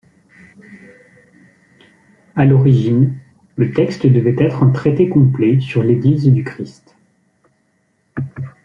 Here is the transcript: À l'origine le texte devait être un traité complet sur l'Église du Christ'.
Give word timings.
À 2.35 2.43
l'origine 2.45 3.19
le 3.55 3.71
texte 3.71 4.07
devait 4.07 4.33
être 4.43 4.63
un 4.63 4.71
traité 4.71 5.07
complet 5.07 5.59
sur 5.59 5.83
l'Église 5.83 6.27
du 6.27 6.43
Christ'. 6.43 6.95